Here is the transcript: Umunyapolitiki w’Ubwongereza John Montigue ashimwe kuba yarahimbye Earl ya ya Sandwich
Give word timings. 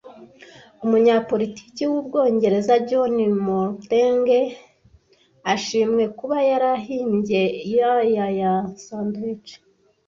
Umunyapolitiki 0.83 1.83
w’Ubwongereza 1.91 2.73
John 2.87 3.15
Montigue 3.45 4.39
ashimwe 5.53 6.03
kuba 6.17 6.37
yarahimbye 6.49 7.41
Earl 7.81 7.99
ya 8.15 8.27
ya 8.39 8.53
Sandwich 8.83 9.49